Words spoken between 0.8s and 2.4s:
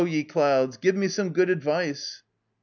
me good advice.